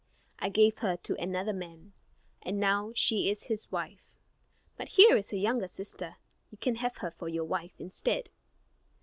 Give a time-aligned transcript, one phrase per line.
[0.39, 1.93] I gave her to another man,
[2.41, 4.07] and now she is his wife.
[4.75, 6.15] But here is her younger sister;
[6.49, 8.31] you can have her for your wife, instead."